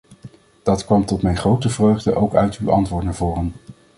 Dat 0.63 0.85
kwam 0.85 1.05
tot 1.05 1.21
mijn 1.21 1.37
grote 1.37 1.69
vreugde 1.69 2.15
ook 2.15 2.35
uit 2.35 2.57
uw 2.57 2.71
antwoord 2.71 3.03
naar 3.03 3.15
voren. 3.15 3.53